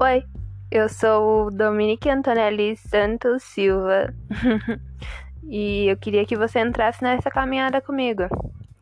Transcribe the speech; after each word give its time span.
Oi, 0.00 0.24
eu 0.70 0.88
sou 0.88 1.50
Dominique 1.50 2.08
Antonelli 2.08 2.76
Santos 2.76 3.42
Silva 3.42 4.14
e 5.42 5.88
eu 5.88 5.96
queria 5.96 6.24
que 6.24 6.36
você 6.36 6.60
entrasse 6.60 7.02
nessa 7.02 7.28
caminhada 7.28 7.80
comigo. 7.80 8.22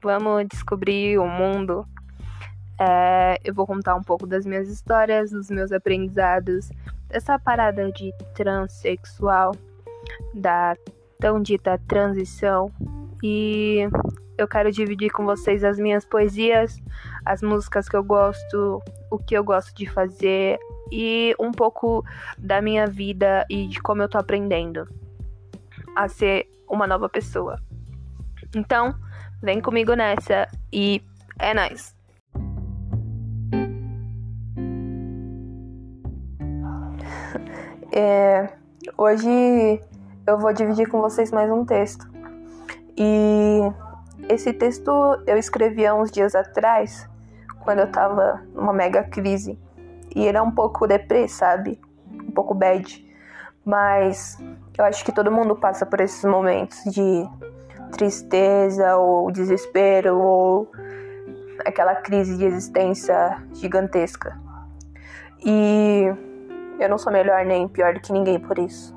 Vamos 0.03 0.47
descobrir 0.47 1.19
o 1.19 1.27
mundo. 1.27 1.87
É, 2.79 3.41
eu 3.43 3.55
vou 3.55 3.67
contar 3.67 3.95
um 3.95 4.03
pouco 4.03 4.27
das 4.27 4.45
minhas 4.45 4.69
histórias, 4.69 5.31
dos 5.31 5.49
meus 5.49 5.73
aprendizados, 5.73 6.69
dessa 7.09 7.39
parada 7.39 7.91
de 7.91 8.13
transexual, 8.35 9.53
da 10.35 10.77
tão 11.19 11.41
dita 11.41 11.81
transição. 11.89 12.71
E 13.23 13.89
eu 14.37 14.47
quero 14.47 14.71
dividir 14.71 15.11
com 15.11 15.25
vocês 15.25 15.65
as 15.65 15.79
minhas 15.79 16.05
poesias, 16.05 16.79
as 17.25 17.41
músicas 17.41 17.89
que 17.89 17.97
eu 17.97 18.05
gosto, 18.05 18.83
o 19.11 19.19
que 19.19 19.35
eu 19.35 19.43
gosto 19.43 19.75
de 19.75 19.87
fazer, 19.87 20.59
e 20.91 21.35
um 21.39 21.51
pouco 21.53 22.05
da 22.39 22.61
minha 22.61 22.87
vida 22.87 23.45
e 23.51 23.67
de 23.69 23.81
como 23.81 24.03
eu 24.03 24.09
tô 24.09 24.19
aprendendo 24.19 24.89
a 25.95 26.09
ser 26.09 26.49
uma 26.69 26.87
nova 26.87 27.09
pessoa. 27.09 27.59
Então, 28.55 28.95
vem 29.43 29.61
comigo 29.61 29.95
nessa 29.95 30.49
e 30.73 31.03
é 31.39 31.55
nóis! 31.55 31.95
É, 37.99 38.53
hoje 38.99 39.81
eu 40.27 40.39
vou 40.39 40.53
dividir 40.53 40.87
com 40.87 41.01
vocês 41.01 41.31
mais 41.31 41.51
um 41.51 41.65
texto. 41.65 42.07
E 42.95 43.61
esse 44.29 44.53
texto 44.53 44.91
eu 45.27 45.39
escrevi 45.39 45.87
há 45.87 45.95
uns 45.95 46.11
dias 46.11 46.35
atrás, 46.35 47.09
quando 47.61 47.79
eu 47.79 47.91
tava 47.91 48.43
numa 48.55 48.73
mega 48.73 49.03
crise 49.03 49.59
e 50.17 50.27
ele 50.27 50.39
é 50.39 50.43
um 50.43 50.51
pouco 50.51 50.87
deprê, 50.87 51.29
sabe? 51.29 51.79
Um 52.11 52.31
pouco 52.31 52.55
bad. 52.55 53.07
Mas 53.63 54.39
eu 54.79 54.85
acho 54.87 55.05
que 55.05 55.13
todo 55.13 55.31
mundo 55.31 55.55
passa 55.55 55.85
por 55.85 56.01
esses 56.01 56.25
momentos 56.25 56.83
de 56.85 57.29
tristeza 57.93 58.97
ou 58.97 59.31
desespero 59.31 60.19
ou 60.19 60.73
aquela 61.67 61.95
crise 61.97 62.39
de 62.39 62.47
existência 62.47 63.43
gigantesca. 63.53 64.41
E 65.45 66.05
eu 66.81 66.89
não 66.89 66.97
sou 66.97 67.13
melhor 67.13 67.45
nem 67.45 67.69
pior 67.69 67.93
do 67.93 68.01
que 68.01 68.11
ninguém 68.11 68.41
por 68.41 68.59
isso. 68.59 68.97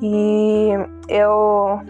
E 0.00 0.70
eu 1.08 1.80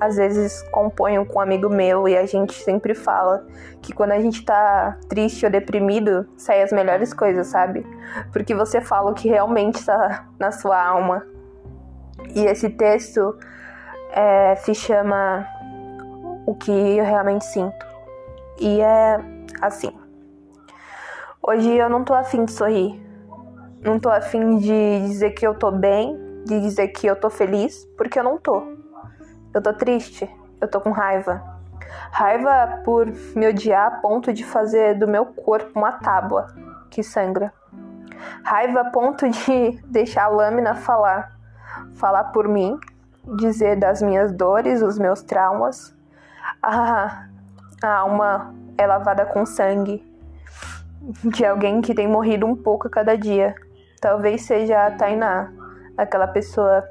às 0.00 0.16
vezes 0.16 0.62
componho 0.70 1.24
com 1.26 1.38
um 1.38 1.42
amigo 1.42 1.68
meu 1.68 2.08
e 2.08 2.16
a 2.16 2.24
gente 2.26 2.54
sempre 2.54 2.94
fala 2.94 3.46
que 3.82 3.92
quando 3.92 4.12
a 4.12 4.20
gente 4.20 4.44
tá 4.44 4.96
triste 5.08 5.44
ou 5.44 5.50
deprimido, 5.50 6.26
saem 6.36 6.62
as 6.62 6.72
melhores 6.72 7.12
coisas, 7.12 7.46
sabe? 7.46 7.86
Porque 8.32 8.54
você 8.54 8.80
fala 8.80 9.10
o 9.10 9.14
que 9.14 9.28
realmente 9.28 9.84
tá 9.84 10.26
na 10.38 10.50
sua 10.50 10.82
alma. 10.82 11.26
E 12.34 12.44
esse 12.44 12.68
texto 12.70 13.36
é, 14.12 14.54
se 14.56 14.74
chama 14.74 15.46
O 16.46 16.54
que 16.54 16.70
eu 16.70 17.04
realmente 17.04 17.44
sinto. 17.44 17.86
E 18.58 18.80
é 18.80 19.18
assim. 19.60 19.92
Hoje 21.42 21.74
eu 21.74 21.88
não 21.88 22.04
tô 22.04 22.14
afim 22.14 22.44
de 22.44 22.52
sorrir. 22.52 23.00
Não 23.82 23.98
tô 23.98 24.10
afim 24.10 24.58
de 24.58 25.00
dizer 25.06 25.30
que 25.30 25.46
eu 25.46 25.54
tô 25.54 25.70
bem, 25.70 26.18
de 26.44 26.60
dizer 26.60 26.88
que 26.88 27.06
eu 27.06 27.16
tô 27.16 27.30
feliz, 27.30 27.86
porque 27.96 28.18
eu 28.18 28.24
não 28.24 28.36
tô. 28.36 28.62
Eu 29.52 29.60
tô 29.60 29.72
triste, 29.72 30.30
eu 30.60 30.68
tô 30.68 30.80
com 30.80 30.90
raiva. 30.90 31.42
Raiva 32.12 32.82
por 32.84 33.06
me 33.34 33.48
odiar 33.48 33.86
a 33.86 33.90
ponto 33.96 34.32
de 34.32 34.44
fazer 34.44 34.98
do 34.98 35.08
meu 35.08 35.26
corpo 35.26 35.78
uma 35.78 35.92
tábua 35.92 36.54
que 36.88 37.02
sangra. 37.02 37.52
Raiva 38.44 38.82
a 38.82 38.90
ponto 38.90 39.28
de 39.28 39.80
deixar 39.86 40.24
a 40.24 40.28
lâmina 40.28 40.74
falar. 40.74 41.32
Falar 41.94 42.24
por 42.24 42.46
mim, 42.46 42.78
dizer 43.36 43.76
das 43.76 44.02
minhas 44.02 44.32
dores, 44.32 44.82
os 44.82 44.98
meus 44.98 45.22
traumas. 45.22 45.94
Ah, 46.62 47.26
a 47.82 47.96
alma 47.98 48.54
é 48.76 48.86
lavada 48.86 49.24
com 49.26 49.44
sangue 49.46 50.04
de 51.24 51.44
alguém 51.44 51.80
que 51.80 51.94
tem 51.94 52.06
morrido 52.06 52.46
um 52.46 52.54
pouco 52.54 52.86
a 52.86 52.90
cada 52.90 53.16
dia. 53.16 53.54
Talvez 54.00 54.42
seja 54.42 54.86
a 54.86 54.90
Tainá, 54.90 55.50
aquela 55.96 56.26
pessoa 56.26 56.88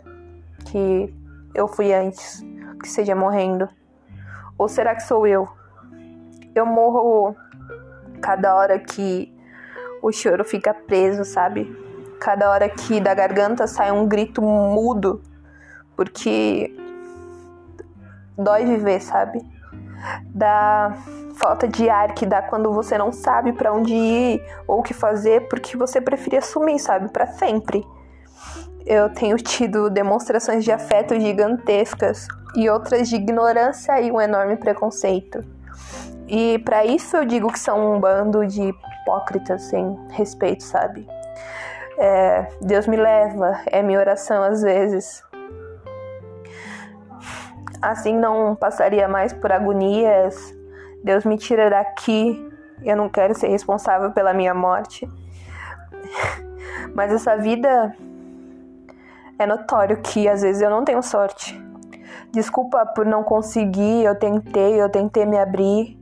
que 0.65 1.13
eu 1.53 1.67
fui 1.67 1.93
antes 1.93 2.43
que 2.81 2.87
esteja 2.87 3.15
morrendo? 3.15 3.67
Ou 4.57 4.67
será 4.67 4.95
que 4.95 5.03
sou 5.03 5.25
eu? 5.25 5.47
Eu 6.53 6.65
morro 6.65 7.35
cada 8.21 8.55
hora 8.55 8.77
que 8.79 9.33
o 10.01 10.11
choro 10.11 10.43
fica 10.43 10.73
preso, 10.73 11.23
sabe? 11.23 11.65
Cada 12.19 12.49
hora 12.49 12.67
que 12.67 12.99
da 12.99 13.13
garganta 13.13 13.67
sai 13.67 13.91
um 13.91 14.07
grito 14.07 14.41
mudo, 14.41 15.21
porque 15.95 16.75
dói 18.37 18.65
viver, 18.65 19.01
sabe? 19.01 19.41
Da 20.33 20.93
falta 21.35 21.67
de 21.67 21.89
ar 21.89 22.13
que 22.13 22.25
dá 22.25 22.41
quando 22.41 22.73
você 22.73 22.97
não 22.97 23.11
sabe 23.11 23.53
para 23.53 23.73
onde 23.73 23.93
ir 23.93 24.43
ou 24.67 24.79
o 24.79 24.83
que 24.83 24.93
fazer, 24.93 25.47
porque 25.47 25.77
você 25.77 26.01
preferia 26.01 26.41
sumir, 26.41 26.79
sabe, 26.79 27.09
para 27.09 27.27
sempre 27.27 27.85
eu 28.89 29.07
tenho 29.07 29.37
tido 29.37 29.87
demonstrações 29.87 30.65
de 30.65 30.71
afeto 30.71 31.17
gigantescas 31.19 32.27
e 32.55 32.67
outras 32.67 33.07
de 33.07 33.17
ignorância 33.17 34.01
e 34.01 34.11
um 34.11 34.19
enorme 34.19 34.57
preconceito. 34.57 35.45
E 36.27 36.57
para 36.59 36.83
isso 36.83 37.15
eu 37.15 37.23
digo 37.23 37.51
que 37.51 37.59
são 37.59 37.93
um 37.93 37.99
bando 37.99 38.47
de 38.47 38.63
hipócritas 38.63 39.61
sem 39.61 39.95
respeito, 40.09 40.63
sabe? 40.63 41.07
É, 41.99 42.47
Deus 42.61 42.87
me 42.87 42.97
leva, 42.97 43.59
é 43.67 43.83
minha 43.83 43.99
oração 43.99 44.41
às 44.41 44.63
vezes. 44.63 45.23
Assim 47.79 48.17
não 48.17 48.55
passaria 48.55 49.07
mais 49.07 49.31
por 49.31 49.51
agonias. 49.51 50.51
Deus 51.03 51.23
me 51.25 51.37
tira 51.37 51.69
daqui. 51.69 52.43
Eu 52.83 52.97
não 52.97 53.07
quero 53.07 53.35
ser 53.35 53.49
responsável 53.49 54.11
pela 54.11 54.33
minha 54.33 54.53
morte. 54.55 55.07
Mas 56.95 57.13
essa 57.13 57.37
vida 57.37 57.95
é 59.39 59.45
notório 59.45 60.01
que 60.01 60.27
às 60.27 60.41
vezes 60.41 60.61
eu 60.61 60.69
não 60.69 60.83
tenho 60.83 61.01
sorte. 61.01 61.59
Desculpa 62.31 62.85
por 62.85 63.05
não 63.05 63.23
conseguir, 63.23 64.03
eu 64.03 64.13
tentei, 64.13 64.79
eu 64.79 64.89
tentei 64.89 65.25
me 65.25 65.37
abrir 65.39 65.97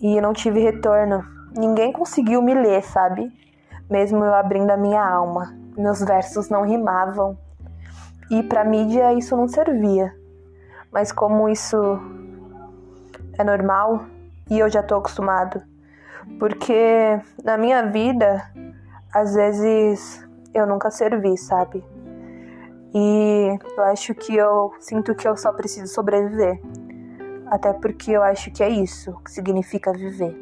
e 0.00 0.20
não 0.20 0.32
tive 0.32 0.60
retorno. 0.60 1.24
Ninguém 1.54 1.92
conseguiu 1.92 2.40
me 2.40 2.54
ler, 2.54 2.82
sabe? 2.82 3.30
Mesmo 3.90 4.24
eu 4.24 4.32
abrindo 4.32 4.70
a 4.70 4.76
minha 4.76 5.04
alma. 5.04 5.54
Meus 5.76 6.00
versos 6.00 6.48
não 6.48 6.62
rimavam. 6.62 7.36
E 8.30 8.42
pra 8.44 8.64
mídia 8.64 9.12
isso 9.12 9.36
não 9.36 9.48
servia. 9.48 10.14
Mas 10.90 11.10
como 11.10 11.48
isso 11.48 11.76
é 13.36 13.42
normal 13.42 14.04
e 14.48 14.58
eu 14.58 14.70
já 14.70 14.82
tô 14.82 14.94
acostumado. 14.94 15.60
Porque 16.38 17.20
na 17.42 17.58
minha 17.58 17.86
vida, 17.86 18.42
às 19.12 19.34
vezes 19.34 20.26
eu 20.54 20.66
nunca 20.66 20.90
servi, 20.90 21.36
sabe? 21.36 21.84
E 22.94 23.58
eu 23.76 23.84
acho 23.84 24.14
que 24.14 24.36
eu 24.36 24.74
sinto 24.78 25.14
que 25.14 25.26
eu 25.26 25.34
só 25.36 25.50
preciso 25.52 25.92
sobreviver. 25.92 26.60
Até 27.46 27.72
porque 27.72 28.10
eu 28.12 28.22
acho 28.22 28.50
que 28.50 28.62
é 28.62 28.68
isso 28.68 29.18
que 29.24 29.30
significa 29.30 29.92
viver. 29.92 30.36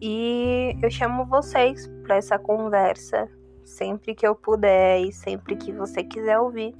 E 0.00 0.78
eu 0.82 0.90
chamo 0.90 1.26
vocês 1.26 1.86
para 2.04 2.16
essa 2.16 2.38
conversa 2.38 3.28
sempre 3.64 4.14
que 4.14 4.26
eu 4.26 4.34
puder 4.34 5.00
e 5.00 5.12
sempre 5.12 5.56
que 5.56 5.72
você 5.72 6.02
quiser 6.02 6.38
ouvir. 6.38 6.74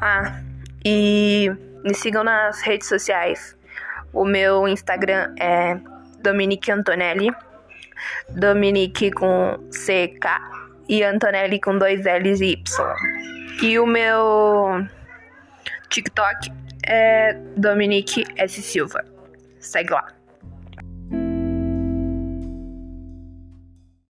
Ah, 0.00 0.40
e 0.84 1.48
me 1.84 1.94
sigam 1.94 2.22
nas 2.22 2.60
redes 2.60 2.88
sociais 2.88 3.56
o 4.12 4.24
meu 4.24 4.68
Instagram 4.68 5.34
é 5.38 5.78
Dominique 6.22 6.70
Antonelli. 6.70 7.30
Dominique 8.30 9.10
com 9.12 9.58
CK 9.70 10.26
e 10.88 11.02
Antonelli 11.02 11.60
com 11.60 11.78
dois 11.78 12.04
L's 12.04 12.40
e 12.40 12.52
Y. 12.52 12.94
E 13.62 13.78
o 13.78 13.86
meu 13.86 14.86
TikTok 15.88 16.52
é 16.86 17.34
Dominique 17.56 18.24
S. 18.36 18.60
Silva. 18.60 19.04
Segue 19.60 19.92
lá. 19.92 20.21